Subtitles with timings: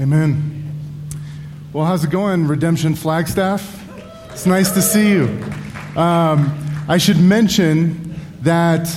[0.00, 0.64] Amen.
[1.74, 3.86] Well, how's it going, Redemption Flagstaff?
[4.32, 5.24] It's nice to see you.
[5.94, 8.88] Um, I should mention that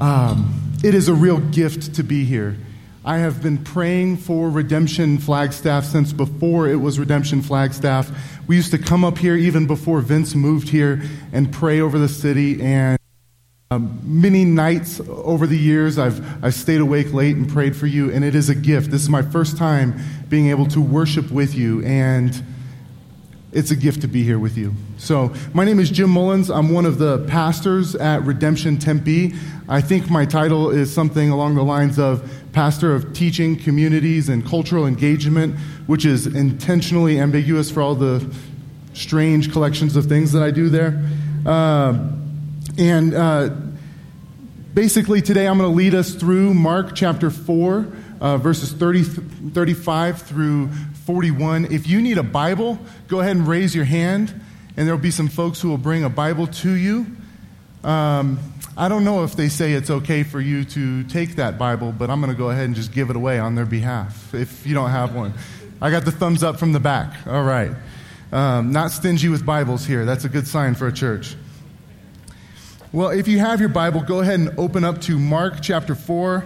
[0.00, 2.56] um, it is a real gift to be here.
[3.04, 8.10] I have been praying for Redemption Flagstaff since before it was Redemption Flagstaff.
[8.48, 11.00] We used to come up here even before Vince moved here
[11.32, 12.60] and pray over the city.
[12.60, 12.98] And
[13.72, 18.10] um, many nights over the years, I've, I've stayed awake late and prayed for you,
[18.10, 18.90] and it is a gift.
[18.90, 19.98] This is my first time
[20.28, 22.42] being able to worship with you, and
[23.52, 24.74] it's a gift to be here with you.
[24.98, 26.50] So, my name is Jim Mullins.
[26.50, 29.34] I'm one of the pastors at Redemption Tempe.
[29.68, 34.44] I think my title is something along the lines of Pastor of Teaching, Communities, and
[34.44, 38.34] Cultural Engagement, which is intentionally ambiguous for all the
[38.92, 41.02] strange collections of things that I do there.
[41.46, 42.10] Uh,
[42.82, 43.50] and uh,
[44.74, 47.86] basically, today I'm going to lead us through Mark chapter 4,
[48.20, 50.68] uh, verses 30, 35 through
[51.06, 51.66] 41.
[51.66, 54.34] If you need a Bible, go ahead and raise your hand,
[54.76, 57.06] and there will be some folks who will bring a Bible to you.
[57.84, 58.40] Um,
[58.76, 62.10] I don't know if they say it's okay for you to take that Bible, but
[62.10, 64.74] I'm going to go ahead and just give it away on their behalf if you
[64.74, 65.34] don't have one.
[65.80, 67.28] I got the thumbs up from the back.
[67.28, 67.70] All right.
[68.32, 70.04] Um, not stingy with Bibles here.
[70.04, 71.36] That's a good sign for a church.
[72.94, 76.44] Well, if you have your Bible, go ahead and open up to Mark chapter 4,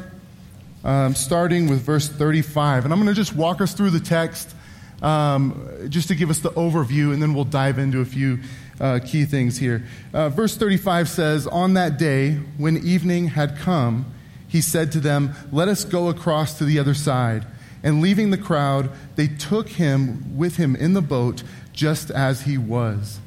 [0.84, 2.84] um, starting with verse 35.
[2.84, 4.54] And I'm going to just walk us through the text
[5.02, 8.38] um, just to give us the overview, and then we'll dive into a few
[8.80, 9.86] uh, key things here.
[10.14, 14.14] Uh, verse 35 says, On that day, when evening had come,
[14.46, 17.44] he said to them, Let us go across to the other side.
[17.82, 22.56] And leaving the crowd, they took him with him in the boat, just as he
[22.56, 23.18] was.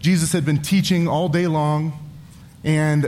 [0.00, 1.92] Jesus had been teaching all day long,
[2.64, 3.04] and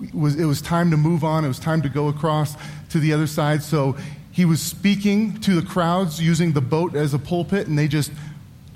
[0.00, 1.44] it was, it was time to move on.
[1.44, 2.56] It was time to go across
[2.90, 3.62] to the other side.
[3.62, 3.96] So
[4.32, 8.12] he was speaking to the crowds using the boat as a pulpit, and they just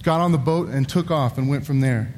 [0.02, 2.14] got on the boat and took off and went from there.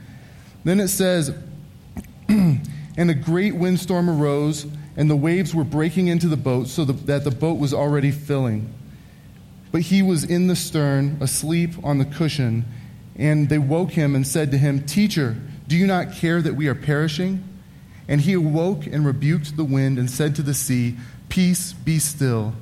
[0.65, 1.35] Then it says,
[2.29, 4.67] And a great windstorm arose,
[4.97, 8.73] and the waves were breaking into the boat, so that the boat was already filling.
[9.71, 12.67] But he was in the stern, asleep on the cushion.
[13.17, 15.37] And they woke him and said to him, Teacher,
[15.69, 17.49] do you not care that we are perishing?
[18.09, 20.97] And he awoke and rebuked the wind and said to the sea,
[21.29, 22.55] Peace, be still.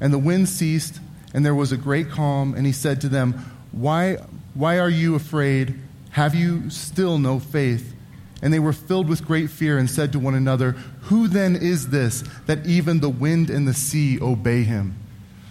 [0.00, 1.00] And the wind ceased,
[1.34, 2.54] and there was a great calm.
[2.54, 3.32] And he said to them,
[3.72, 4.18] Why,
[4.54, 5.78] why are you afraid?
[6.10, 7.94] Have you still no faith?
[8.42, 11.88] And they were filled with great fear and said to one another, Who then is
[11.88, 14.96] this that even the wind and the sea obey him?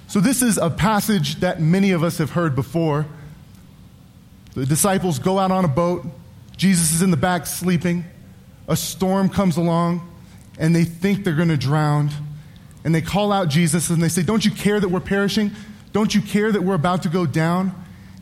[0.08, 3.08] So, this is a passage that many of us have heard before.
[4.54, 6.06] The disciples go out on a boat.
[6.58, 8.06] Jesus is in the back sleeping.
[8.68, 10.08] A storm comes along,
[10.60, 12.10] and they think they're going to drown.
[12.84, 15.52] And they call out Jesus and they say, Don't you care that we're perishing?
[15.94, 17.74] Don't you care that we're about to go down?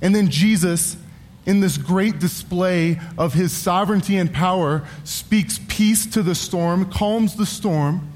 [0.02, 0.98] And then Jesus,
[1.46, 7.36] in this great display of his sovereignty and power, speaks peace to the storm, calms
[7.36, 8.10] the storm,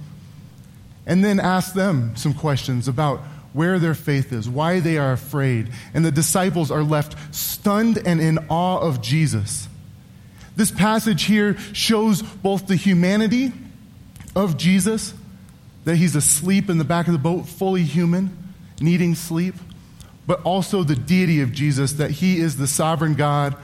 [1.05, 3.21] and then asks them some questions about
[3.53, 5.69] where their faith is, why they are afraid.
[5.93, 9.67] And the disciples are left stunned and in awe of Jesus.
[10.55, 13.51] This passage here shows both the humanity
[14.35, 15.13] of Jesus,
[15.85, 18.35] that he's asleep in the back of the boat, fully human,
[18.79, 19.55] needing sleep,
[20.25, 23.55] but also the deity of Jesus, that he is the sovereign God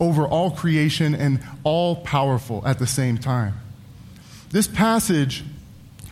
[0.00, 3.54] over all creation and all powerful at the same time.
[4.50, 5.44] This passage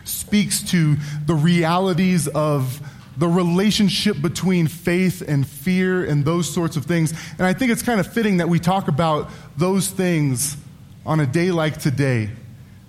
[0.07, 0.95] speaks to
[1.25, 2.81] the realities of
[3.17, 7.13] the relationship between faith and fear and those sorts of things.
[7.37, 10.55] And I think it's kind of fitting that we talk about those things
[11.05, 12.29] on a day like today,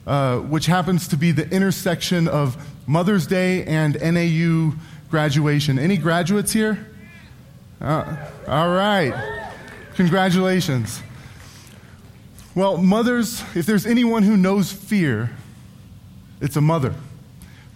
[0.06, 4.74] uh, which happens to be the intersection of Mother's Day and NAU
[5.10, 5.78] graduation.
[5.78, 6.86] Any graduates here?
[7.80, 9.14] Uh, all right.
[9.94, 11.00] Congratulations.
[12.54, 15.30] Well, mothers, if there's anyone who knows fear,
[16.40, 16.94] it's a mother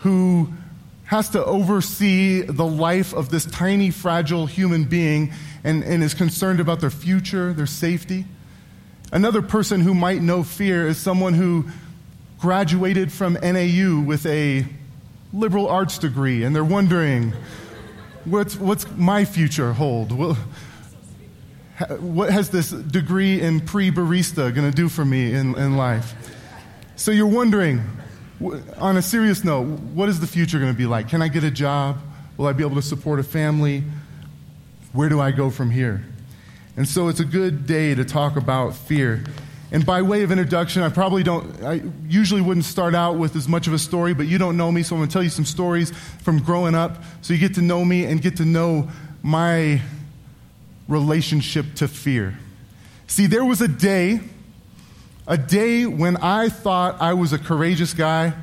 [0.02, 0.52] who
[1.04, 5.32] has to oversee the life of this tiny, fragile human being
[5.62, 8.24] and, and is concerned about their future, their safety.
[9.12, 11.66] Another person who might know fear is someone who
[12.40, 14.64] graduated from NAU with a
[15.32, 17.32] liberal arts degree, and they're wondering,
[18.24, 20.12] what's, what's my future hold?
[22.00, 26.14] what has this degree in pre barista going to do for me in, in life?
[26.96, 27.82] So you're wondering,
[28.78, 31.08] on a serious note, what is the future going to be like?
[31.08, 31.98] Can I get a job?
[32.36, 33.84] Will I be able to support a family?
[34.92, 36.04] Where do I go from here?
[36.76, 39.24] And so it's a good day to talk about fear.
[39.70, 43.48] And by way of introduction, I probably don't, I usually wouldn't start out with as
[43.48, 45.30] much of a story, but you don't know me, so I'm going to tell you
[45.30, 45.90] some stories
[46.22, 48.88] from growing up so you get to know me and get to know
[49.22, 49.80] my
[50.88, 52.38] relationship to fear.
[53.06, 54.20] See, there was a day,
[55.26, 58.34] a day when I thought I was a courageous guy,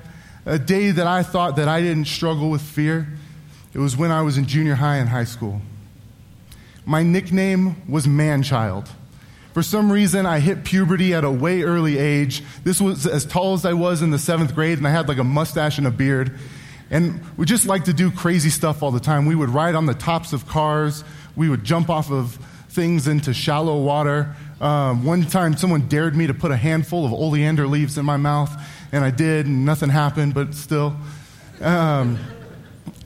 [0.46, 3.08] a day that I thought that I didn't struggle with fear.
[3.74, 5.62] It was when I was in junior high and high school.
[6.86, 8.90] My nickname was Manchild.
[9.54, 12.44] For some reason, I hit puberty at a way early age.
[12.64, 15.18] This was as tall as I was in the seventh grade, and I had like
[15.18, 16.38] a mustache and a beard.
[16.90, 19.26] And we just like to do crazy stuff all the time.
[19.26, 21.04] We would ride on the tops of cars.
[21.36, 22.40] We would jump off of
[22.70, 24.36] things into shallow water.
[24.62, 28.18] Um, one time, someone dared me to put a handful of oleander leaves in my
[28.18, 28.52] mouth,
[28.92, 30.96] and I did, and nothing happened, but still.
[31.62, 32.20] Um,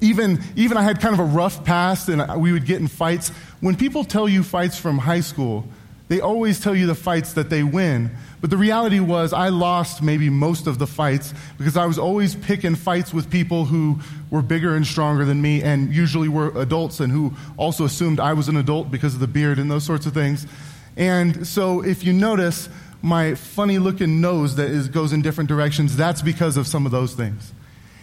[0.01, 3.29] even, even I had kind of a rough past, and we would get in fights.
[3.61, 5.65] When people tell you fights from high school,
[6.09, 8.11] they always tell you the fights that they win.
[8.41, 12.35] But the reality was, I lost maybe most of the fights because I was always
[12.35, 13.99] picking fights with people who
[14.29, 18.33] were bigger and stronger than me and usually were adults and who also assumed I
[18.33, 20.45] was an adult because of the beard and those sorts of things.
[20.95, 22.69] And so if you notice
[23.01, 26.91] my funny looking nose that is, goes in different directions, that's because of some of
[26.91, 27.51] those things.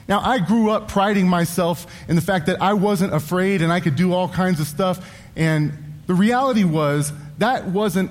[0.09, 3.79] Now, I grew up priding myself in the fact that I wasn't afraid and I
[3.81, 5.09] could do all kinds of stuff.
[5.37, 5.73] And
[6.07, 8.11] the reality was, that wasn't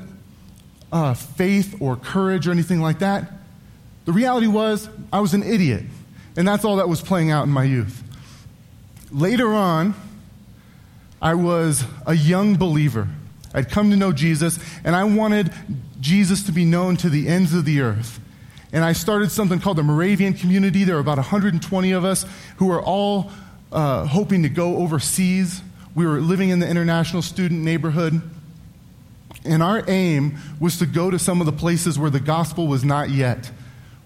[0.91, 3.31] uh, faith or courage or anything like that.
[4.05, 5.83] The reality was, I was an idiot.
[6.37, 8.01] And that's all that was playing out in my youth.
[9.11, 9.93] Later on,
[11.21, 13.09] I was a young believer.
[13.53, 15.51] I'd come to know Jesus, and I wanted
[15.99, 18.19] Jesus to be known to the ends of the earth.
[18.71, 20.83] And I started something called the Moravian Community.
[20.83, 22.25] There were about 120 of us
[22.57, 23.31] who are all
[23.71, 25.61] uh, hoping to go overseas.
[25.95, 28.21] We were living in the international student neighborhood.
[29.43, 32.83] And our aim was to go to some of the places where the gospel was
[32.83, 33.49] not yet,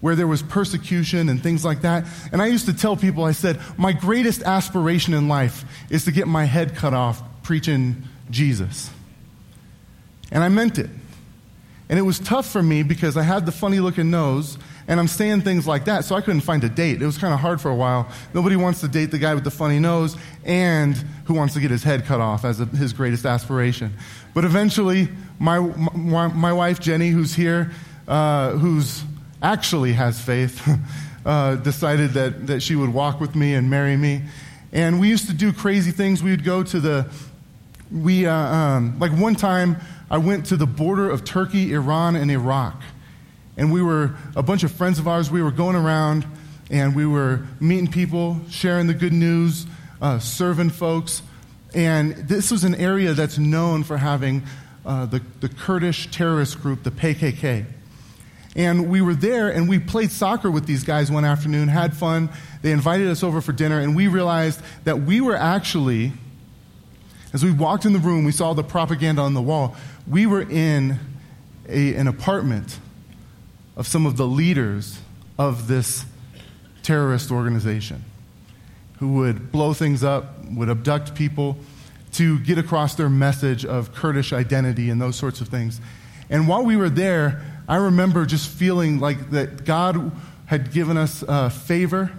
[0.00, 2.06] where there was persecution and things like that.
[2.32, 6.12] And I used to tell people, I said, my greatest aspiration in life is to
[6.12, 8.90] get my head cut off preaching Jesus.
[10.30, 10.90] And I meant it.
[11.88, 15.08] And it was tough for me because I had the funny looking nose and I'm
[15.08, 17.00] saying things like that, so I couldn't find a date.
[17.00, 18.08] It was kind of hard for a while.
[18.34, 20.94] Nobody wants to date the guy with the funny nose and
[21.24, 23.94] who wants to get his head cut off as a, his greatest aspiration.
[24.34, 27.72] But eventually, my, my, my wife, Jenny, who's here,
[28.06, 29.04] uh, who's
[29.42, 30.68] actually has faith,
[31.26, 34.22] uh, decided that, that she would walk with me and marry me.
[34.72, 36.22] And we used to do crazy things.
[36.22, 37.06] We would go to the,
[37.90, 39.76] we, uh, um, like one time,
[40.14, 42.80] I went to the border of Turkey, Iran, and Iraq.
[43.56, 46.24] And we were, a bunch of friends of ours, we were going around
[46.70, 49.66] and we were meeting people, sharing the good news,
[50.00, 51.20] uh, serving folks.
[51.74, 54.44] And this was an area that's known for having
[54.86, 57.66] uh, the, the Kurdish terrorist group, the PKK.
[58.54, 62.28] And we were there and we played soccer with these guys one afternoon, had fun.
[62.62, 66.12] They invited us over for dinner, and we realized that we were actually,
[67.32, 69.74] as we walked in the room, we saw the propaganda on the wall.
[70.06, 70.98] We were in
[71.68, 72.78] a, an apartment
[73.76, 75.00] of some of the leaders
[75.38, 76.04] of this
[76.82, 78.04] terrorist organization
[78.98, 81.56] who would blow things up, would abduct people
[82.12, 85.80] to get across their message of Kurdish identity and those sorts of things.
[86.30, 90.12] And while we were there, I remember just feeling like that God
[90.46, 92.12] had given us uh, favor.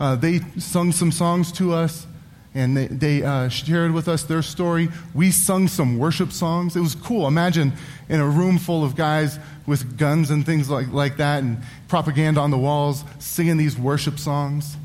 [0.00, 2.06] Uh, they sung some songs to us
[2.54, 4.88] and they, they uh, shared with us their story.
[5.14, 6.74] We sung some worship songs.
[6.74, 7.28] It was cool.
[7.28, 7.72] Imagine
[8.08, 12.40] in a room full of guys with guns and things like, like that and propaganda
[12.40, 14.76] on the walls singing these worship songs.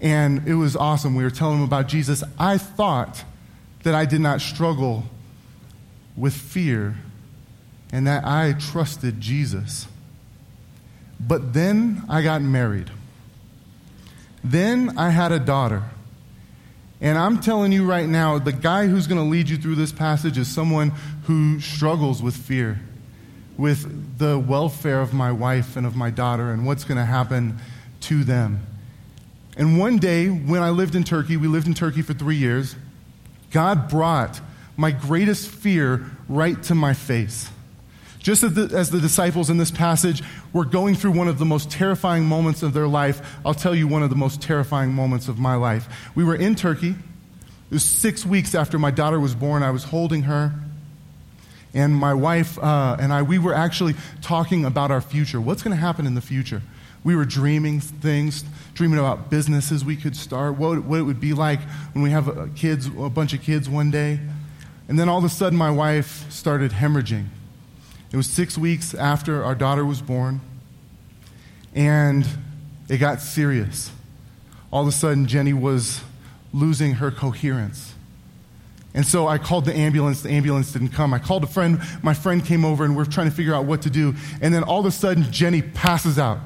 [0.00, 1.14] And it was awesome.
[1.14, 2.22] We were telling them about Jesus.
[2.38, 3.24] I thought
[3.82, 5.04] that I did not struggle
[6.16, 6.96] with fear
[7.90, 9.86] and that I trusted Jesus.
[11.18, 12.90] But then I got married.
[14.44, 15.84] Then I had a daughter.
[17.00, 19.92] And I'm telling you right now, the guy who's going to lead you through this
[19.92, 20.90] passage is someone
[21.24, 22.80] who struggles with fear,
[23.56, 27.58] with the welfare of my wife and of my daughter and what's going to happen
[28.00, 28.66] to them.
[29.56, 32.74] And one day, when I lived in Turkey, we lived in Turkey for three years,
[33.50, 34.40] God brought
[34.76, 37.48] my greatest fear right to my face.
[38.18, 40.22] Just as the, as the, disciples in this passage
[40.52, 43.86] were going through one of the most terrifying moments of their life, I'll tell you
[43.86, 46.10] one of the most terrifying moments of my life.
[46.14, 46.90] We were in Turkey.
[46.90, 49.62] It was six weeks after my daughter was born.
[49.62, 50.52] I was holding her.
[51.74, 55.40] And my wife uh, and I, we were actually talking about our future.
[55.40, 56.62] What's going to happen in the future?
[57.04, 58.42] We were dreaming things,
[58.74, 61.60] dreaming about businesses we could start, what, what it would be like
[61.92, 64.18] when we have a, kids, a bunch of kids one day.
[64.88, 67.26] And then all of a sudden, my wife started hemorrhaging
[68.10, 70.40] It was six weeks after our daughter was born,
[71.74, 72.26] and
[72.88, 73.90] it got serious.
[74.70, 76.00] All of a sudden, Jenny was
[76.52, 77.94] losing her coherence.
[78.94, 80.22] And so I called the ambulance.
[80.22, 81.12] The ambulance didn't come.
[81.12, 81.80] I called a friend.
[82.02, 84.14] My friend came over, and we're trying to figure out what to do.
[84.40, 86.38] And then all of a sudden, Jenny passes out.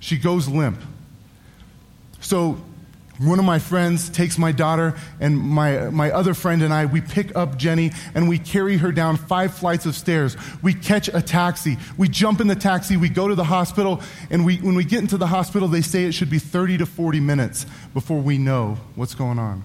[0.00, 0.80] She goes limp.
[2.20, 2.60] So
[3.18, 7.00] one of my friends takes my daughter, and my, my other friend and I, we
[7.00, 10.36] pick up Jenny and we carry her down five flights of stairs.
[10.62, 11.78] We catch a taxi.
[11.96, 12.96] We jump in the taxi.
[12.96, 14.02] We go to the hospital.
[14.30, 16.86] And we, when we get into the hospital, they say it should be 30 to
[16.86, 19.64] 40 minutes before we know what's going on.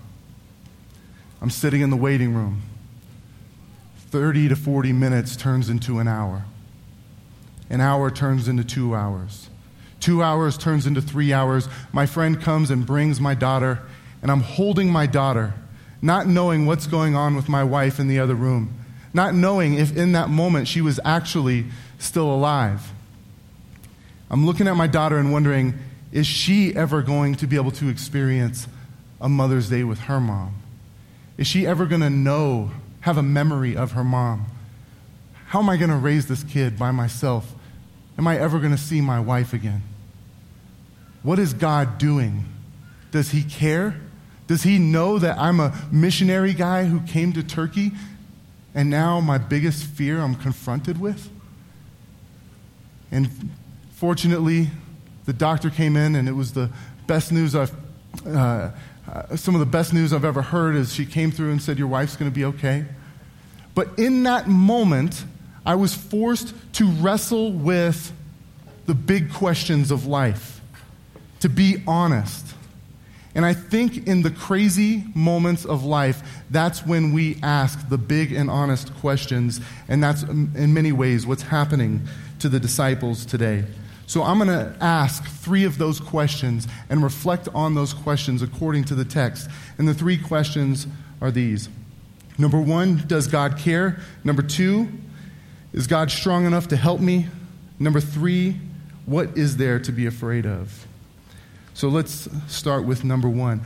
[1.42, 2.62] I'm sitting in the waiting room.
[4.12, 6.44] 30 to 40 minutes turns into an hour.
[7.70, 9.50] An hour turns into two hours.
[10.02, 11.70] Two hours turns into three hours.
[11.94, 13.80] My friend comes and brings my daughter,
[14.22, 15.54] and I'm holding my daughter,
[16.02, 18.74] not knowing what's going on with my wife in the other room,
[19.14, 21.66] not knowing if in that moment she was actually
[22.00, 22.92] still alive.
[24.30, 25.76] I'm looking at my daughter and wondering,
[26.12, 28.68] is she ever going to be able to experience
[29.22, 30.56] a Mother's Day with her mom?
[31.38, 34.48] Is she ever going to know, have a memory of her mom?
[35.48, 37.54] How am I going to raise this kid by myself?
[38.18, 39.84] Am I ever going to see my wife again?
[41.24, 42.46] What is God doing?
[43.12, 44.00] Does He care?
[44.48, 47.92] Does He know that I'm a missionary guy who came to Turkey
[48.74, 51.30] and now my biggest fear I'm confronted with?
[53.12, 53.30] And
[53.94, 54.70] fortunately,
[55.26, 56.70] the doctor came in and it was the
[57.08, 57.72] best news I've.
[58.26, 58.72] Uh,
[59.12, 61.78] uh, some of the best news I've ever heard is she came through and said,
[61.78, 62.86] Your wife's going to be okay.
[63.76, 65.24] But in that moment,
[65.66, 68.12] I was forced to wrestle with
[68.86, 70.61] the big questions of life
[71.42, 72.56] to be honest.
[73.34, 78.34] And I think in the crazy moments of life, that's when we ask the big
[78.34, 79.62] and honest questions.
[79.88, 82.08] And that's, um, in many ways, what's happening
[82.40, 83.64] to the disciples today.
[84.06, 88.84] So I'm going to ask three of those questions and reflect on those questions according
[88.86, 89.50] to the text.
[89.78, 90.88] And the three questions
[91.22, 91.70] are these
[92.38, 94.00] Number one, does God care?
[94.24, 94.88] Number two,
[95.74, 97.28] is God strong enough to help me?
[97.78, 98.58] Number three,
[99.06, 100.88] what is there to be afraid of?
[101.82, 103.62] So let's start with number one.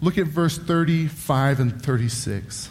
[0.00, 2.70] Look at verse 35 and 36.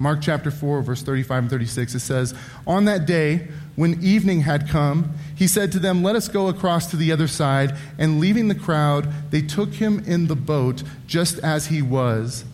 [0.00, 1.94] Mark chapter 4, verse 35 and 36.
[1.94, 2.34] It says,
[2.66, 3.46] On that day,
[3.76, 7.28] when evening had come, he said to them, Let us go across to the other
[7.28, 7.76] side.
[7.96, 12.44] And leaving the crowd, they took him in the boat just as he was,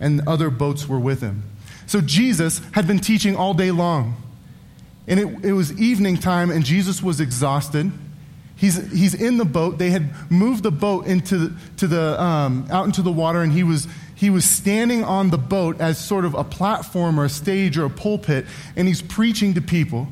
[0.00, 1.42] and other boats were with him.
[1.86, 4.16] So Jesus had been teaching all day long.
[5.06, 7.92] And it, it was evening time, and Jesus was exhausted.
[8.56, 9.78] He's, he's in the boat.
[9.78, 13.64] They had moved the boat into to the, um, out into the water, and he
[13.64, 17.76] was, he was standing on the boat as sort of a platform or a stage
[17.76, 20.06] or a pulpit, and he's preaching to people.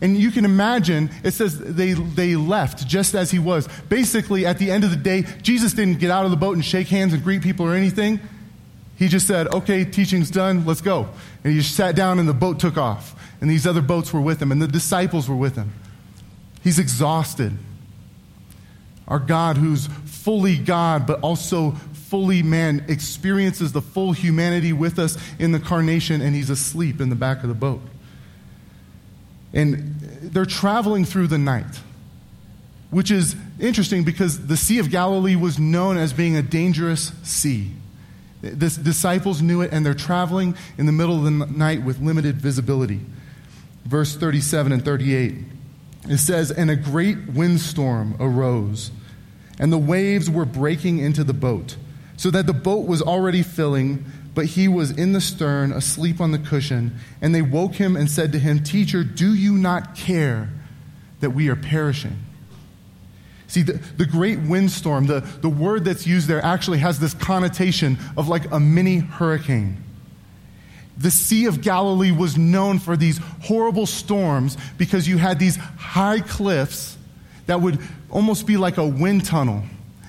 [0.00, 3.68] And you can imagine, it says they, they left just as he was.
[3.88, 6.64] Basically, at the end of the day, Jesus didn't get out of the boat and
[6.64, 8.20] shake hands and greet people or anything.
[8.96, 11.08] He just said, okay, teaching's done, let's go.
[11.42, 13.14] And he just sat down and the boat took off.
[13.40, 15.72] And these other boats were with him, and the disciples were with him.
[16.62, 17.52] He's exhausted.
[19.08, 25.18] Our God, who's fully God, but also fully man, experiences the full humanity with us
[25.38, 27.80] in the carnation, and he's asleep in the back of the boat.
[29.52, 31.80] And they're traveling through the night,
[32.90, 37.72] which is interesting because the Sea of Galilee was known as being a dangerous sea.
[38.40, 42.36] The disciples knew it, and they're traveling in the middle of the night with limited
[42.36, 43.00] visibility.
[43.84, 45.34] Verse 37 and 38.
[46.08, 48.90] It says, And a great windstorm arose,
[49.58, 51.76] and the waves were breaking into the boat,
[52.16, 54.04] so that the boat was already filling,
[54.34, 56.96] but he was in the stern, asleep on the cushion.
[57.20, 60.48] And they woke him and said to him, Teacher, do you not care
[61.20, 62.18] that we are perishing?
[63.46, 67.98] See, the, the great windstorm, the, the word that's used there actually has this connotation
[68.16, 69.81] of like a mini hurricane.
[70.98, 76.20] The Sea of Galilee was known for these horrible storms because you had these high
[76.20, 76.98] cliffs
[77.46, 77.78] that would
[78.10, 79.62] almost be like a wind tunnel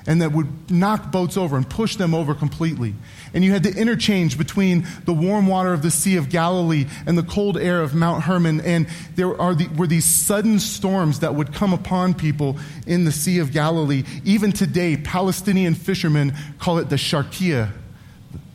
[0.06, 2.94] and that would knock boats over and push them over completely.
[3.34, 7.18] And you had the interchange between the warm water of the Sea of Galilee and
[7.18, 8.60] the cold air of Mount Hermon.
[8.62, 13.12] And there are the, were these sudden storms that would come upon people in the
[13.12, 14.04] Sea of Galilee.
[14.26, 17.72] Even today, Palestinian fishermen call it the Sharkia,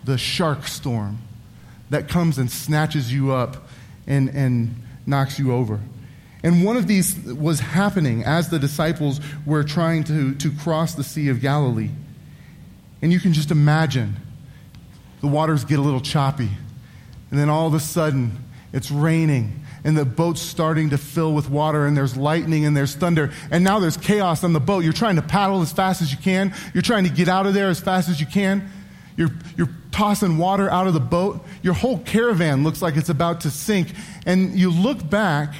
[0.04, 1.18] the shark storm
[1.90, 3.68] that comes and snatches you up
[4.06, 5.80] and, and knocks you over.
[6.42, 11.04] And one of these was happening as the disciples were trying to, to cross the
[11.04, 11.90] Sea of Galilee.
[13.02, 14.16] And you can just imagine
[15.20, 16.50] the waters get a little choppy.
[17.30, 21.48] And then all of a sudden, it's raining and the boat's starting to fill with
[21.48, 24.84] water, and there's lightning and there's thunder, and now there's chaos on the boat.
[24.84, 27.54] You're trying to paddle as fast as you can, you're trying to get out of
[27.54, 28.70] there as fast as you can.
[29.16, 31.44] You're, you're tossing water out of the boat.
[31.60, 33.88] Your whole caravan looks like it's about to sink.
[34.24, 35.52] And you look back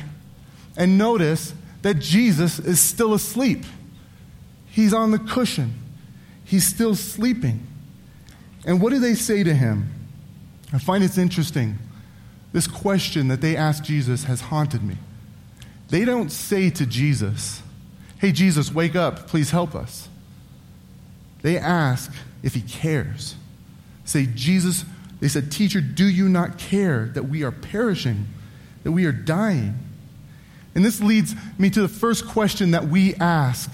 [0.77, 1.53] and notice
[1.83, 3.65] that Jesus is still asleep.
[4.69, 5.75] He's on the cushion,
[6.45, 7.67] he's still sleeping.
[8.65, 9.91] And what do they say to him?
[10.73, 11.79] I find it's interesting.
[12.53, 14.97] This question that they ask Jesus has haunted me.
[15.89, 17.63] They don't say to Jesus,
[18.19, 20.09] Hey, Jesus, wake up, please help us.
[21.43, 23.35] They ask if he cares.
[24.09, 24.87] Say, Jesus,
[25.21, 28.27] they said, Teacher, do you not care that we are perishing,
[28.83, 29.79] that we are dying?
[30.75, 33.71] And this leads me to the first question that we ask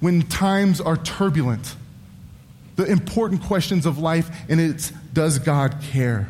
[0.00, 1.76] when times are turbulent.
[2.74, 6.28] The important questions of life, and it's does God care?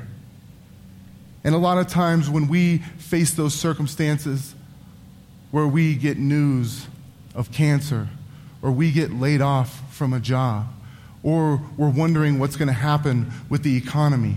[1.43, 4.55] And a lot of times when we face those circumstances
[5.53, 6.87] where we get news
[7.35, 8.09] of cancer,
[8.61, 10.67] or we get laid off from a job,
[11.27, 14.37] or we're wondering what's going to happen with the economy,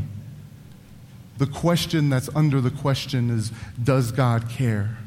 [1.38, 4.98] the question that's under the question is Does God care?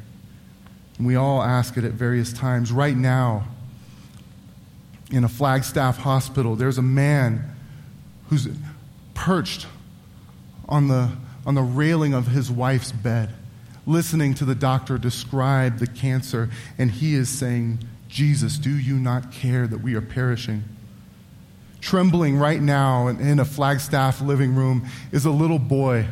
[0.97, 2.71] And we all ask it at various times.
[2.71, 3.49] Right now,
[5.11, 7.53] in a Flagstaff hospital, there's a man
[8.29, 8.47] who's
[9.13, 9.67] perched
[10.69, 11.11] on the
[11.45, 13.29] on the railing of his wife's bed,
[13.85, 19.33] listening to the doctor describe the cancer, and he is saying, Jesus, do you not
[19.33, 20.63] care that we are perishing?
[21.83, 26.07] Trembling right now in a Flagstaff living room is a little boy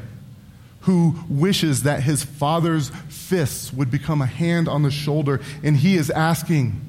[0.82, 5.96] who wishes that his father's fists would become a hand on the shoulder, and he
[5.96, 6.82] is asking,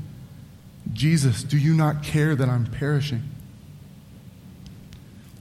[0.92, 3.22] Jesus, do you not care that I'm perishing?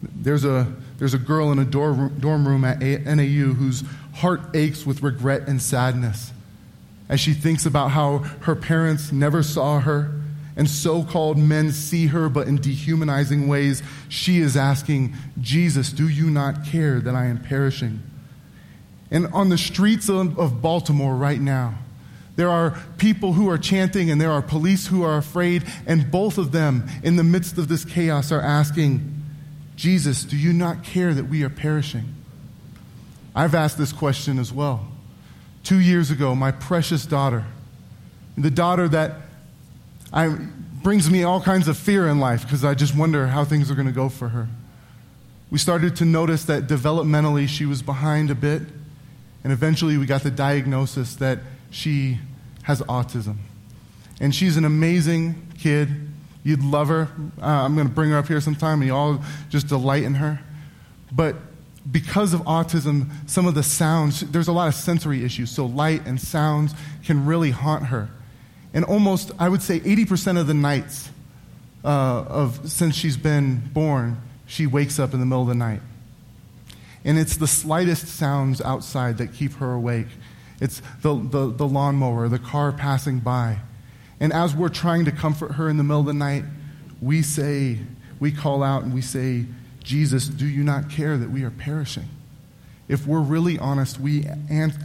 [0.04, 3.84] There's a there's a girl in a dorm room at NAU whose
[4.18, 6.32] heart aches with regret and sadness
[7.10, 10.21] as she thinks about how her parents never saw her
[10.62, 13.82] and so called men see her, but in dehumanizing ways.
[14.10, 18.00] She is asking, Jesus, do you not care that I am perishing?
[19.10, 21.80] And on the streets of, Baltimore right now,
[22.36, 26.38] there are people who are chanting and there are police who are afraid, and both
[26.38, 29.20] of them, in the midst of this chaos, are asking,
[29.76, 32.14] Jesus, do you not care that we are perishing?
[33.36, 34.88] I've asked this question as well.
[35.64, 37.46] Two years ago, my precious daughter,
[38.38, 39.22] the daughter that
[40.14, 40.36] I,
[40.84, 43.76] brings me all kinds of fear in life because I just wonder how things are
[43.76, 44.48] going to go for her.
[45.50, 48.62] We started to notice that developmentally she was behind a bit,
[49.44, 52.20] and eventually we got the diagnosis that she
[52.64, 53.38] has autism.
[54.20, 55.90] And she's an amazing kid.
[56.44, 57.10] You'd love her.
[57.42, 60.16] Uh, I'm going to bring her up here sometime, and you all just delight in
[60.16, 60.40] her.
[61.12, 61.36] But
[61.92, 65.52] because of autism, some of the sounds, there's a lot of sensory issues.
[65.52, 68.10] So light and sounds can really haunt her.
[68.74, 71.10] And almost, I would say, 80% of the nights
[71.84, 71.88] uh,
[72.28, 75.82] of since she's been born, she wakes up in the middle of the night.
[77.04, 80.08] And it's the slightest sounds outside that keep her awake.
[80.60, 83.58] It's the, the, the lawnmower, the car passing by.
[84.20, 86.44] And as we're trying to comfort her in the middle of the night,
[87.02, 87.80] we say,
[88.20, 89.46] we call out and we say,
[89.84, 92.08] Jesus, do you not care that we are perishing?
[92.92, 94.26] If we're really honest, we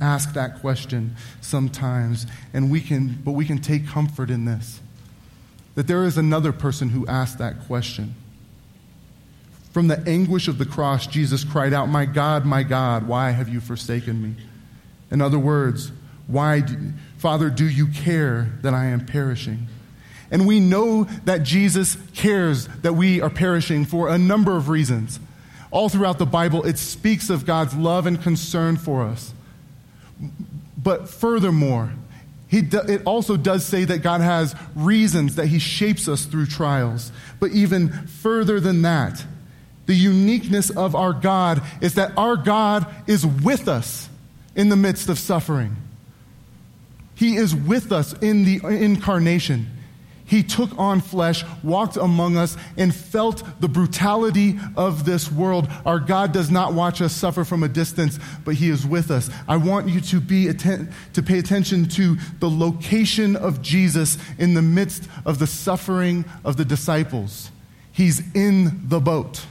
[0.01, 4.81] ask that question sometimes, and we can, but we can take comfort in this
[5.75, 8.15] that there is another person who asked that question.
[9.73, 13.49] From the anguish of the cross, Jesus cried out, My God, my God, why have
[13.51, 14.35] you forsaken me?
[15.11, 15.93] In other words,
[16.27, 19.67] why, do, Father, do you care that I am perishing?
[20.31, 25.21] And we know that Jesus cares that we are perishing for a number of reasons.
[25.71, 29.33] All throughout the Bible, it speaks of God's love and concern for us.
[30.77, 31.93] But furthermore,
[32.49, 36.47] he do, it also does say that God has reasons that He shapes us through
[36.47, 37.11] trials.
[37.41, 39.25] But even further than that,
[39.87, 44.09] the uniqueness of our God is that our God is with us
[44.55, 45.77] in the midst of suffering.
[47.15, 49.76] He is with us in the incarnation.
[50.27, 55.69] He took on flesh, walked among us, and felt the brutality of this world.
[55.87, 59.31] Our God does not watch us suffer from a distance, but He is with us.
[59.47, 64.55] I want you to, be atten- to pay attention to the location of Jesus in
[64.55, 67.53] the midst of the suffering of the disciples.
[67.93, 69.47] He's in the boat.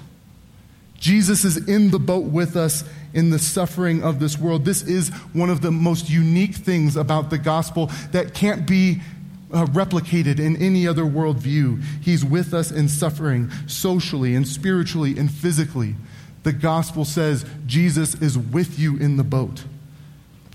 [1.00, 2.84] Jesus is in the boat with us
[3.14, 4.66] in the suffering of this world.
[4.66, 9.02] This is one of the most unique things about the gospel that can't be
[9.52, 11.84] uh, replicated in any other worldview.
[12.02, 15.96] He's with us in suffering, socially and spiritually and physically.
[16.44, 19.64] The gospel says Jesus is with you in the boat.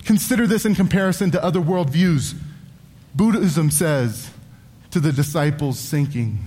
[0.05, 2.35] Consider this in comparison to other worldviews.
[3.15, 4.31] Buddhism says
[4.91, 6.39] to the disciples sinking,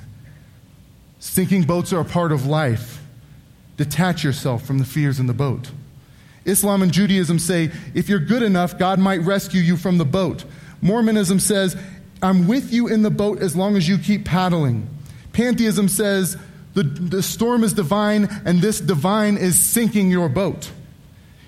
[1.19, 3.01] sinking boats are a part of life.
[3.77, 5.71] Detach yourself from the fears in the boat.
[6.45, 10.45] Islam and Judaism say if you're good enough, God might rescue you from the boat.
[10.81, 11.77] Mormonism says,
[12.23, 14.87] I'm with you in the boat as long as you keep paddling.
[15.33, 16.37] Pantheism says,
[16.73, 20.71] the, the storm is divine and this divine is sinking your boat.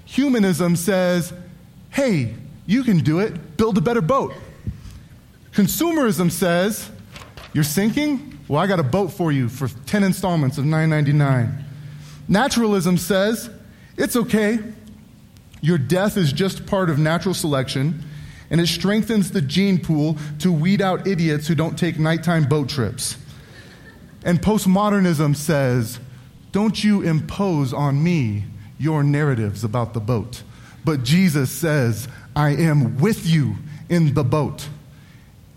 [0.05, 1.33] Humanism says,
[1.89, 2.35] hey,
[2.65, 4.33] you can do it, build a better boat.
[5.53, 6.89] Consumerism says,
[7.53, 8.37] you're sinking?
[8.47, 11.63] Well, I got a boat for you for 10 installments of $9.99.
[12.27, 13.49] Naturalism says,
[13.97, 14.59] it's okay.
[15.61, 18.03] Your death is just part of natural selection,
[18.55, 22.69] and it strengthens the gene pool to weed out idiots who don't take nighttime boat
[22.69, 23.17] trips.
[24.23, 25.99] And postmodernism says,
[26.53, 28.45] don't you impose on me
[28.77, 30.41] your narratives about the boat.
[30.85, 33.57] But Jesus says, I am with you
[33.89, 34.69] in the boat.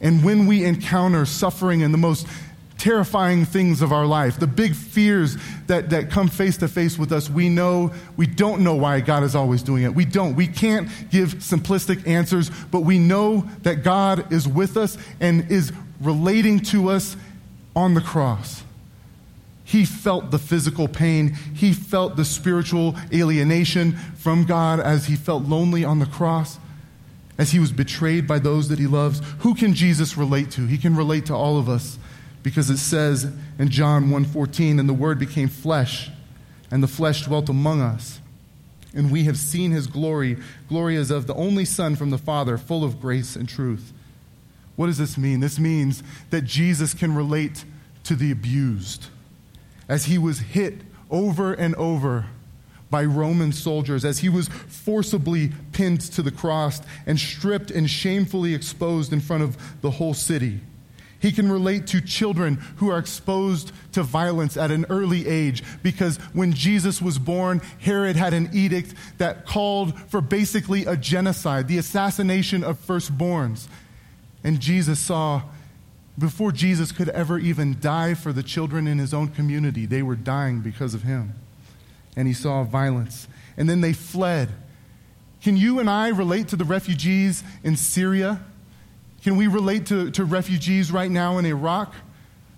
[0.01, 2.27] And when we encounter suffering in the most
[2.79, 5.37] terrifying things of our life, the big fears
[5.67, 9.25] that, that come face to face with us, we know, we don't know why God
[9.25, 9.95] is always doing it.
[9.95, 10.37] We don't.
[10.37, 15.73] We can't give simplistic answers, but we know that God is with us and is
[16.01, 17.17] relating to us
[17.75, 18.63] on the cross.
[19.65, 21.35] He felt the physical pain.
[21.55, 26.59] He felt the spiritual alienation from God as he felt lonely on the cross,
[27.37, 29.21] as he was betrayed by those that he loves.
[29.41, 30.67] Who can Jesus relate to?
[30.67, 31.99] He can relate to all of us
[32.49, 36.11] because it says in John 1:14 and the word became flesh
[36.71, 38.21] and the flesh dwelt among us
[38.95, 42.57] and we have seen his glory glory as of the only son from the father
[42.57, 43.93] full of grace and truth.
[44.77, 45.41] What does this mean?
[45.41, 47.67] This means that Jesus can relate
[48.05, 49.09] to the abused
[49.87, 50.81] as he was hit
[51.11, 52.27] over and over
[52.91, 58.55] by Roman soldiers, as he was forcibly pinned to the cross and stripped and shamefully
[58.55, 60.61] exposed in front of the whole city.
[61.21, 66.17] He can relate to children who are exposed to violence at an early age because
[66.33, 71.79] when Jesus was born, Herod had an edict that called for basically a genocide, the
[71.79, 73.67] assassination of firstborns.
[74.45, 75.43] And Jesus saw
[76.19, 80.17] before Jesus could ever even die for the children in his own community, they were
[80.17, 81.35] dying because of him.
[82.17, 83.29] And he saw violence.
[83.57, 84.51] And then they fled.
[85.43, 88.41] Can you and I relate to the refugees in Syria?
[89.29, 91.95] Can we relate to, to refugees right now in Iraq?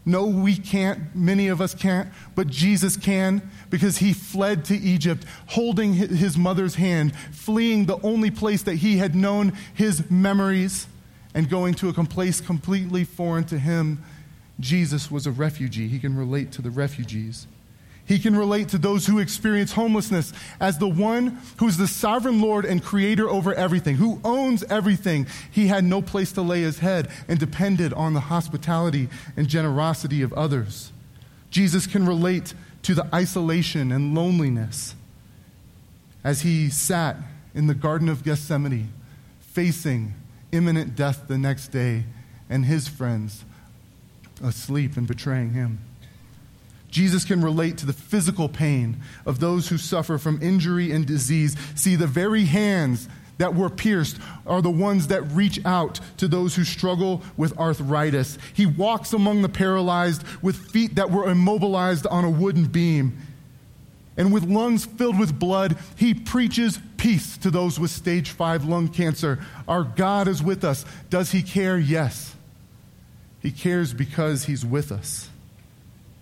[0.07, 1.17] No, we can't.
[1.17, 2.09] Many of us can't.
[2.37, 8.31] But Jesus can because he fled to Egypt, holding his mother's hand, fleeing the only
[8.31, 10.87] place that he had known his memories
[11.35, 14.05] and going to a place completely foreign to him,
[14.61, 15.89] Jesus was a refugee.
[15.89, 17.49] He can relate to the refugees.
[18.11, 22.65] He can relate to those who experience homelessness as the one who's the sovereign Lord
[22.65, 25.29] and creator over everything, who owns everything.
[25.49, 30.23] He had no place to lay his head and depended on the hospitality and generosity
[30.23, 30.91] of others.
[31.51, 34.97] Jesus can relate to the isolation and loneliness
[36.25, 37.17] as he sat
[37.55, 38.93] in the Garden of Gethsemane,
[39.39, 40.15] facing
[40.51, 42.07] imminent death the next day,
[42.49, 43.45] and his friends
[44.43, 45.79] asleep and betraying him.
[46.91, 51.57] Jesus can relate to the physical pain of those who suffer from injury and disease.
[51.75, 56.57] See, the very hands that were pierced are the ones that reach out to those
[56.57, 58.37] who struggle with arthritis.
[58.53, 63.17] He walks among the paralyzed with feet that were immobilized on a wooden beam.
[64.19, 68.89] And with lungs filled with blood, he preaches peace to those with stage five lung
[68.89, 69.39] cancer.
[69.67, 70.85] Our God is with us.
[71.09, 71.79] Does he care?
[71.79, 72.37] Yes.
[73.41, 75.30] He cares because he's with us.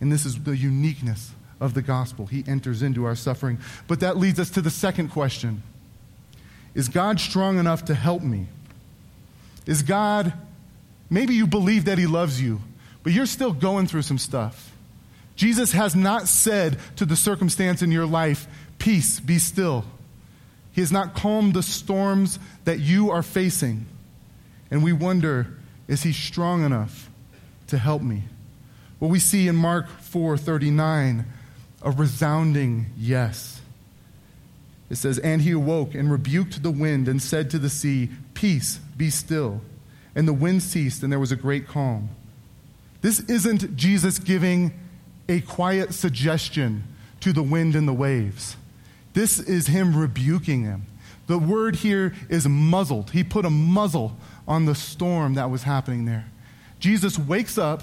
[0.01, 2.27] And this is the uniqueness of the gospel.
[2.27, 3.59] He enters into our suffering.
[3.87, 5.63] But that leads us to the second question
[6.75, 8.47] Is God strong enough to help me?
[9.67, 10.33] Is God,
[11.11, 12.61] maybe you believe that he loves you,
[13.03, 14.73] but you're still going through some stuff.
[15.37, 19.85] Jesus has not said to the circumstance in your life, Peace, be still.
[20.73, 23.87] He has not calmed the storms that you are facing.
[24.71, 25.49] And we wonder,
[25.87, 27.11] is he strong enough
[27.69, 28.25] to help me?
[29.01, 31.25] Well, we see in Mark 4:39
[31.83, 33.61] a resounding yes.
[34.91, 38.81] It says, "And he awoke and rebuked the wind and said to the sea, Peace,
[38.97, 39.61] be still.
[40.15, 42.09] And the wind ceased, and there was a great calm."
[43.01, 44.73] This isn't Jesus giving
[45.29, 46.85] a quiet suggestion
[47.21, 48.57] to the wind and the waves.
[49.13, 50.87] This is him rebuking them.
[51.27, 53.11] The word here is muzzled.
[53.11, 56.27] He put a muzzle on the storm that was happening there.
[56.81, 57.83] Jesus wakes up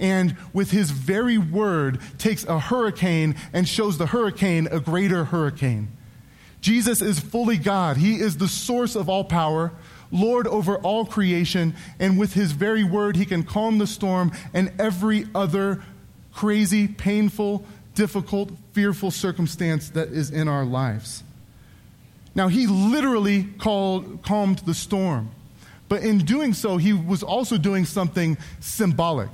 [0.00, 5.88] and with his very word takes a hurricane and shows the hurricane a greater hurricane.
[6.60, 7.96] Jesus is fully God.
[7.96, 9.72] He is the source of all power,
[10.10, 14.72] Lord over all creation, and with his very word, he can calm the storm and
[14.78, 15.82] every other
[16.34, 21.22] crazy, painful, difficult, fearful circumstance that is in our lives.
[22.34, 25.30] Now, he literally called, calmed the storm,
[25.88, 29.30] but in doing so, he was also doing something symbolic.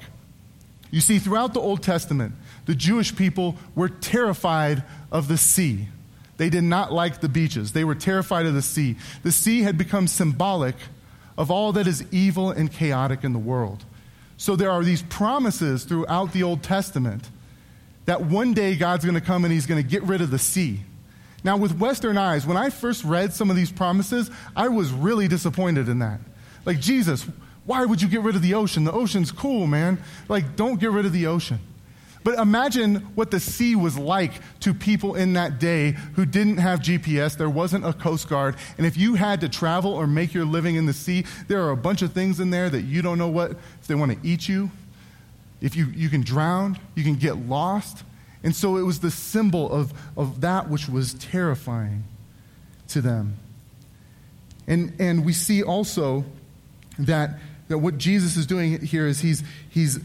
[0.91, 2.35] You see, throughout the Old Testament,
[2.67, 5.89] the Jewish people were terrified of the sea.
[6.37, 7.73] They did not like the beaches.
[7.73, 8.97] They were terrified of the sea.
[9.23, 10.77] The sea had become symbolic
[11.39, 13.85] of all that is evil and chaotic in the world.
[14.37, 17.29] So there are these promises throughout the Old Testament
[18.05, 20.39] that one day God's going to come and he's going to get rid of the
[20.39, 20.81] sea.
[21.43, 25.29] Now, with Western eyes, when I first read some of these promises, I was really
[25.29, 26.21] disappointed in that.
[26.65, 27.27] Like, Jesus,
[27.67, 28.85] why would you get rid of the ocean?
[28.85, 29.99] The ocean's cool, man.
[30.29, 31.59] Like, don't get rid of the ocean.
[32.27, 36.81] But imagine what the sea was like to people in that day who didn't have
[36.81, 37.37] GPS.
[37.37, 38.57] There wasn't a Coast Guard.
[38.79, 41.71] And if you had to travel or make your living in the sea, there are
[41.71, 44.29] a bunch of things in there that you don't know what, if they want to
[44.29, 44.73] eat you,
[45.61, 48.03] if you, you can drown, you can get lost.
[48.43, 52.03] And so it was the symbol of, of that which was terrifying
[52.89, 53.37] to them.
[54.67, 56.25] And, and we see also
[56.99, 59.99] that, that what Jesus is doing here is he's, he's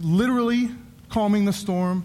[0.00, 0.70] literally
[1.08, 2.04] calming the storm,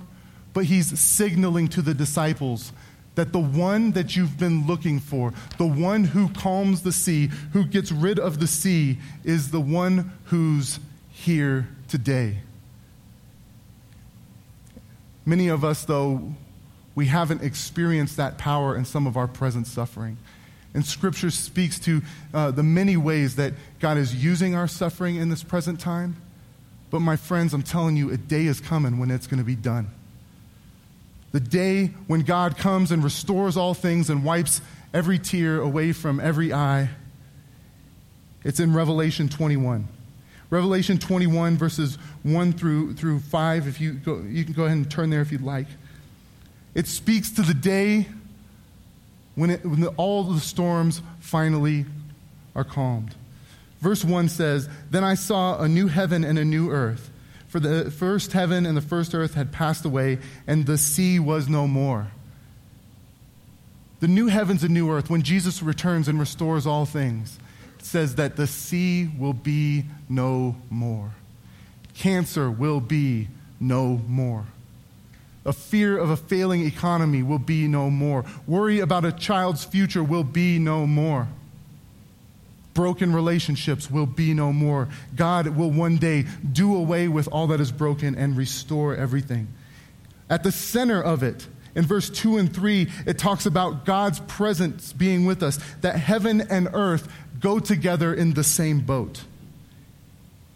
[0.54, 2.72] but he's signaling to the disciples
[3.16, 7.64] that the one that you've been looking for, the one who calms the sea, who
[7.64, 10.80] gets rid of the sea, is the one who's
[11.12, 12.38] here today.
[15.26, 16.34] Many of us, though,
[16.96, 20.18] we haven't experienced that power in some of our present suffering.
[20.74, 22.02] And Scripture speaks to
[22.34, 26.16] uh, the many ways that God is using our suffering in this present time.
[26.90, 29.56] But my friends, I'm telling you, a day is coming when it's going to be
[29.56, 29.88] done.
[31.32, 34.62] The day when God comes and restores all things and wipes
[34.94, 36.90] every tear away from every eye.
[38.44, 39.88] It's in Revelation 21.
[40.50, 43.68] Revelation 21, verses 1 through, through 5.
[43.68, 45.66] If you, go, you can go ahead and turn there if you'd like.
[46.76, 48.08] It speaks to the day
[49.36, 51.86] when, it, when the, all the storms finally
[52.56, 53.16] are calmed.
[53.80, 57.10] Verse 1 says, Then I saw a new heaven and a new earth.
[57.48, 61.48] For the first heaven and the first earth had passed away, and the sea was
[61.50, 62.08] no more.
[64.00, 67.38] The new heavens and new earth, when Jesus returns and restores all things,
[67.78, 71.12] says that the sea will be no more.
[71.94, 73.28] Cancer will be
[73.60, 74.46] no more.
[75.46, 78.24] A fear of a failing economy will be no more.
[78.48, 81.28] Worry about a child's future will be no more.
[82.74, 84.88] Broken relationships will be no more.
[85.16, 89.48] God will one day do away with all that is broken and restore everything.
[90.30, 94.94] At the center of it, in verse 2 and 3, it talks about God's presence
[94.94, 99.24] being with us, that heaven and earth go together in the same boat.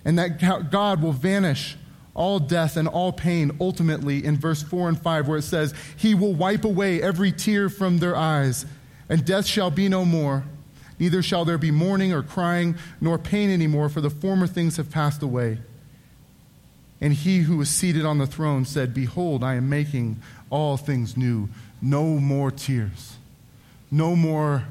[0.06, 1.76] And that God will vanish
[2.18, 6.14] all death and all pain ultimately in verse 4 and 5, where it says, He
[6.14, 8.66] will wipe away every tear from their eyes,
[9.08, 10.44] and death shall be no more.
[11.00, 14.90] Neither shall there be mourning or crying, nor pain anymore, for the former things have
[14.90, 15.60] passed away.
[17.00, 21.16] And he who was seated on the throne said, Behold, I am making all things
[21.16, 21.50] new.
[21.82, 23.18] No more tears.
[23.92, 24.64] No more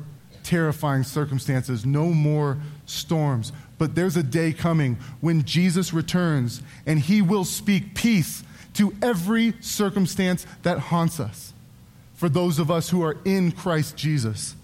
[0.43, 1.87] terrifying circumstances.
[1.87, 3.53] No more storms.
[3.79, 8.43] But there's a day coming when Jesus returns and he will speak peace
[8.75, 11.53] to every circumstance that haunts us
[12.15, 14.55] for those of us who are in Christ Jesus.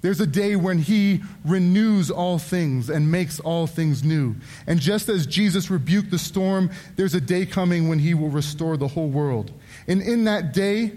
[0.00, 4.36] There's a day when he renews all things and makes all things new.
[4.66, 8.76] And just as Jesus rebuked the storm, there's a day coming when he will restore
[8.76, 9.50] the whole world.
[9.88, 10.92] And in that day,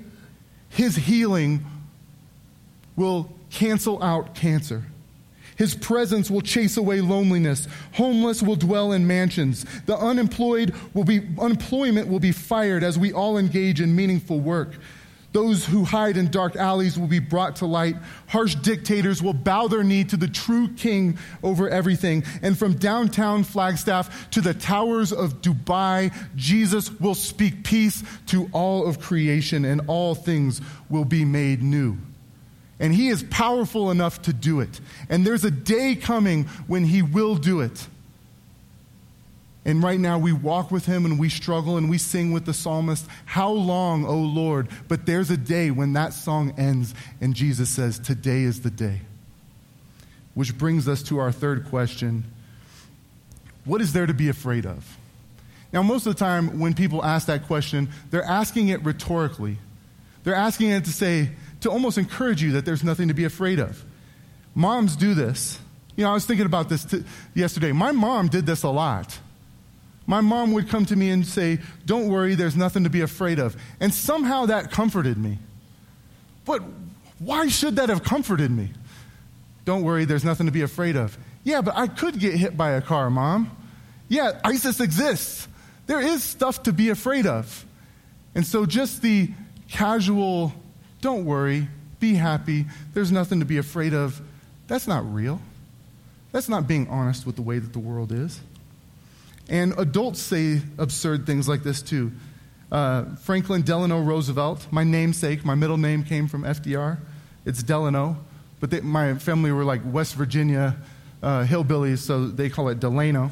[0.68, 1.66] his healing
[2.98, 4.84] will cancel out cancer.
[5.58, 7.68] His presence will chase away loneliness.
[7.94, 9.66] Homeless will dwell in mansions.
[9.86, 14.76] The unemployed will be, unemployment will be fired as we all engage in meaningful work.
[15.34, 17.96] Those who hide in dark alleys will be brought to light.
[18.28, 22.24] Harsh dictators will bow their knee to the true king over everything.
[22.42, 28.88] And from downtown Flagstaff to the towers of Dubai, Jesus will speak peace to all
[28.88, 31.98] of creation and all things will be made new.
[32.80, 34.80] And he is powerful enough to do it.
[35.10, 37.88] And there's a day coming when he will do it.
[39.66, 42.54] And right now we walk with him and we struggle and we sing with the
[42.54, 44.70] psalmist, How long, O Lord?
[44.88, 49.02] But there's a day when that song ends and Jesus says, Today is the day.
[50.36, 52.24] Which brings us to our third question
[53.66, 54.98] What is there to be afraid of?
[55.74, 59.58] Now, most of the time when people ask that question, they're asking it rhetorically.
[60.24, 61.30] They're asking it to say,
[61.68, 63.84] to almost encourage you that there's nothing to be afraid of.
[64.56, 65.60] Moms do this.
[65.96, 67.04] You know, I was thinking about this t-
[67.34, 67.72] yesterday.
[67.72, 69.20] My mom did this a lot.
[70.06, 73.40] My mom would come to me and say, Don't worry, there's nothing to be afraid
[73.40, 73.58] of.
[73.80, 75.40] And somehow that comforted me.
[76.46, 76.64] But
[77.20, 78.72] why should that have comforted me?
[79.66, 81.18] Don't worry, there's nothing to be afraid of.
[81.44, 83.52] Yeah, but I could get hit by a car, mom.
[84.08, 85.48] Yeah, ISIS exists.
[85.88, 87.66] There is stuff to be afraid of.
[88.34, 89.32] And so just the
[89.70, 90.54] casual,
[91.02, 91.68] don't worry,
[92.00, 94.22] be happy, there's nothing to be afraid of,
[94.68, 95.42] that's not real.
[96.32, 98.40] That's not being honest with the way that the world is.
[99.50, 102.12] And adults say absurd things like this too.
[102.72, 106.98] Uh, Franklin Delano Roosevelt, my namesake, my middle name came from FDR.
[107.46, 108.18] It's Delano,
[108.60, 110.76] but they, my family were like West Virginia
[111.24, 113.32] uh, hillbillies, so they call it Delano.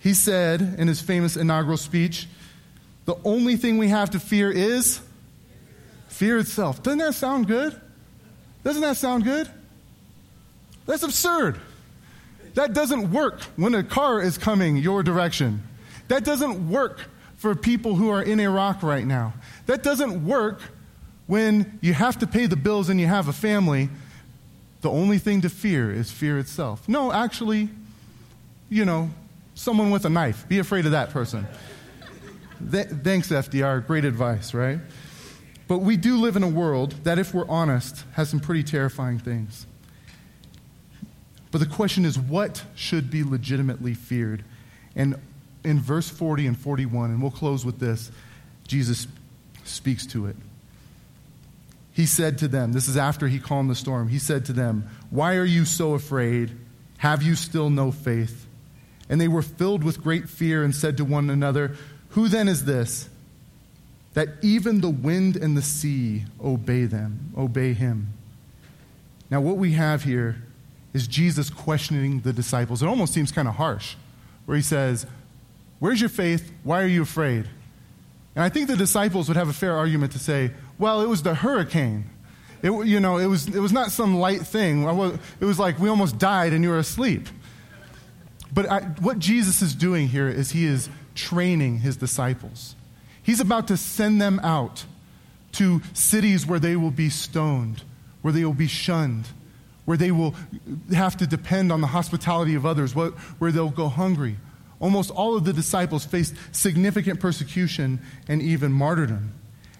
[0.00, 2.26] He said in his famous inaugural speech,
[3.04, 5.00] The only thing we have to fear is
[6.14, 6.82] fear itself.
[6.82, 7.78] Doesn't that sound good?
[8.62, 9.48] Doesn't that sound good?
[10.86, 11.58] That's absurd.
[12.54, 15.62] That doesn't work when a car is coming your direction.
[16.08, 17.00] That doesn't work
[17.36, 19.34] for people who are in Iraq right now.
[19.66, 20.60] That doesn't work
[21.26, 23.88] when you have to pay the bills and you have a family.
[24.82, 26.88] The only thing to fear is fear itself.
[26.88, 27.70] No, actually,
[28.68, 29.10] you know,
[29.54, 30.46] someone with a knife.
[30.48, 31.46] Be afraid of that person.
[32.70, 33.84] Th- thanks, FDR.
[33.84, 34.78] Great advice, right?
[35.66, 39.18] But we do live in a world that, if we're honest, has some pretty terrifying
[39.18, 39.66] things.
[41.50, 44.44] But the question is, what should be legitimately feared?
[44.96, 45.16] And
[45.64, 48.10] in verse 40 and 41, and we'll close with this,
[48.66, 49.06] Jesus
[49.64, 50.36] speaks to it.
[51.92, 54.88] He said to them, this is after he calmed the storm, he said to them,
[55.10, 56.50] Why are you so afraid?
[56.98, 58.46] Have you still no faith?
[59.08, 61.76] And they were filled with great fear and said to one another,
[62.10, 63.08] Who then is this?
[64.14, 68.12] That even the wind and the sea obey them, obey him.
[69.30, 70.36] Now, what we have here
[70.92, 72.82] is Jesus questioning the disciples.
[72.82, 73.96] It almost seems kind of harsh,
[74.46, 75.06] where he says,
[75.80, 76.52] Where's your faith?
[76.62, 77.48] Why are you afraid?
[78.36, 81.22] And I think the disciples would have a fair argument to say, Well, it was
[81.22, 82.04] the hurricane.
[82.62, 84.84] It, you know, it was, it was not some light thing.
[84.84, 87.28] It was like we almost died and you were asleep.
[88.54, 92.76] But I, what Jesus is doing here is he is training his disciples.
[93.24, 94.84] He's about to send them out
[95.52, 97.82] to cities where they will be stoned,
[98.22, 99.26] where they will be shunned,
[99.84, 100.34] where they will
[100.92, 104.36] have to depend on the hospitality of others, where they'll go hungry.
[104.80, 109.32] Almost all of the disciples faced significant persecution and even martyrdom.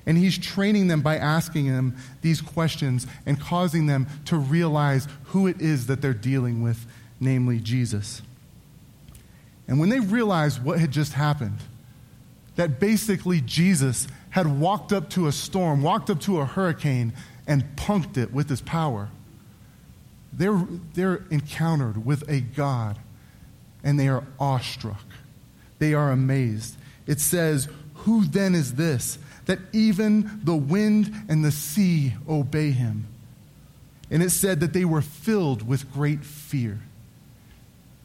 [0.06, 5.46] And he's training them by asking them these questions and causing them to realize who
[5.46, 6.86] it is that they're dealing with,
[7.20, 8.22] namely Jesus.
[9.66, 11.58] And when they realized what had just happened,
[12.56, 17.12] that basically Jesus had walked up to a storm, walked up to a hurricane,
[17.46, 19.10] and punked it with his power
[20.36, 22.98] they're, they're encountered with a God
[23.82, 25.04] and they are awestruck.
[25.78, 26.76] They are amazed.
[27.06, 33.06] It says, Who then is this that even the wind and the sea obey him?
[34.10, 36.80] And it said that they were filled with great fear,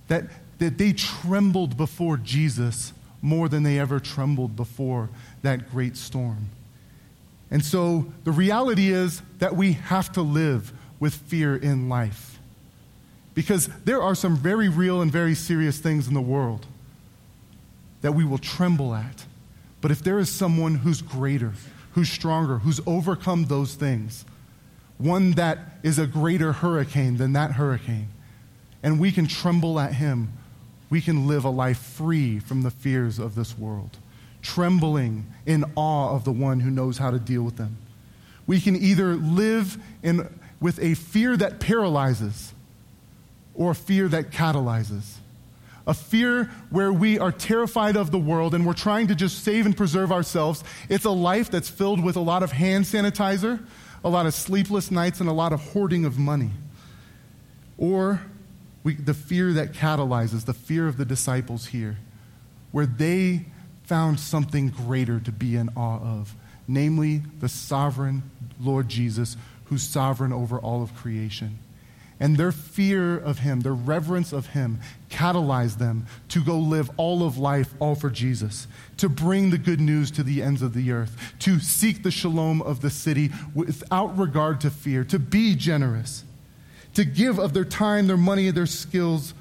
[0.08, 0.26] that,
[0.60, 5.10] that they trembled before Jesus more than they ever trembled before
[5.42, 6.50] that great storm.
[7.52, 12.40] And so the reality is that we have to live with fear in life.
[13.34, 16.66] Because there are some very real and very serious things in the world
[18.02, 19.26] that we will tremble at.
[19.82, 21.54] But if there is someone who's greater,
[21.94, 24.26] who's stronger, who's overcome those things,
[24.98, 28.10] one that is a greater hurricane than that hurricane,
[28.84, 30.34] and we can tremble at him,
[30.90, 33.98] we can live a life free from the fears of this world,
[34.42, 37.78] trembling in awe of the one who knows how to deal with them.
[38.48, 40.28] We can either live in
[40.60, 42.54] with a fear that paralyzes
[43.54, 45.16] or a fear that catalyzes.
[45.86, 49.66] A fear where we are terrified of the world and we're trying to just save
[49.66, 50.64] and preserve ourselves.
[50.88, 53.60] It's a life that's filled with a lot of hand sanitizer,
[54.04, 56.52] a lot of sleepless nights, and a lot of hoarding of money.
[57.78, 58.22] Or
[58.84, 61.98] we, the fear that catalyzes, the fear of the disciples here,
[62.72, 63.46] where they
[63.84, 66.36] found something greater to be in awe of,
[66.68, 68.24] namely the sovereign
[68.60, 71.60] Lord Jesus who's sovereign over all of creation.
[72.20, 77.24] And their fear of him, their reverence of him, catalyzed them to go live all
[77.26, 78.68] of life all for Jesus,
[78.98, 82.62] to bring the good news to the ends of the earth, to seek the shalom
[82.62, 86.26] of the city without regard to fear, to be generous,
[86.96, 89.34] to give of their time, their money, their skills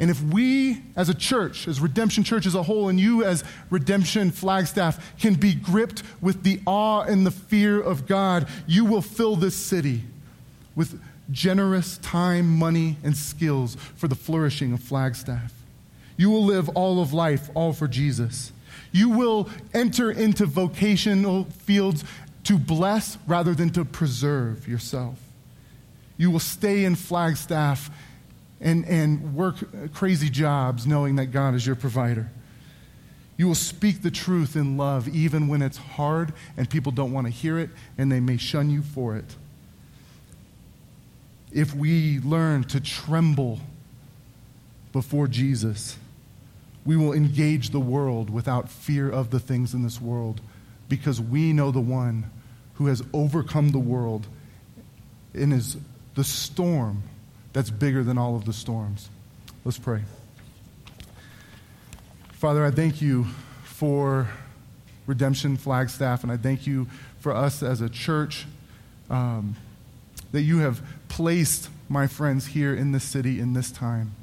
[0.00, 3.44] And if we as a church, as Redemption Church as a whole, and you as
[3.68, 9.02] Redemption Flagstaff can be gripped with the awe and the fear of God, you will
[9.02, 10.02] fill this city
[10.74, 10.98] with
[11.30, 15.52] generous time, money, and skills for the flourishing of Flagstaff.
[16.16, 18.52] You will live all of life, all for Jesus.
[18.92, 22.04] You will enter into vocational fields
[22.44, 25.18] to bless rather than to preserve yourself.
[26.20, 27.90] You will stay in Flagstaff
[28.60, 32.30] and, and work crazy jobs knowing that God is your provider.
[33.38, 37.26] You will speak the truth in love even when it's hard and people don't want
[37.26, 39.34] to hear it and they may shun you for it.
[41.52, 43.60] If we learn to tremble
[44.92, 45.96] before Jesus,
[46.84, 50.42] we will engage the world without fear of the things in this world
[50.86, 52.30] because we know the one
[52.74, 54.26] who has overcome the world
[55.32, 55.78] and is
[56.14, 57.02] the storm
[57.52, 59.08] that's bigger than all of the storms.
[59.64, 60.02] Let's pray.
[62.32, 63.26] Father, I thank you
[63.64, 64.28] for
[65.06, 66.86] Redemption Flagstaff, and I thank you
[67.18, 68.46] for us as a church
[69.10, 69.56] um,
[70.32, 74.14] that you have placed my friends here in this city in this time.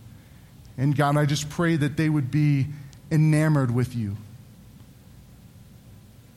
[0.78, 2.68] And God, I just pray that they would be
[3.12, 4.18] enamored with you,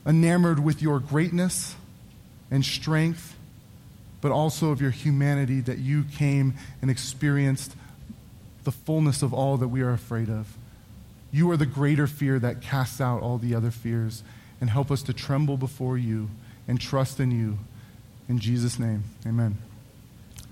[0.06, 1.76] enamored with your greatness
[2.50, 3.36] and strength
[4.20, 7.74] but also of your humanity that you came and experienced
[8.64, 10.56] the fullness of all that we are afraid of.
[11.32, 14.22] You are the greater fear that casts out all the other fears
[14.60, 16.28] and help us to tremble before you
[16.68, 17.58] and trust in you.
[18.28, 19.56] In Jesus' name, amen.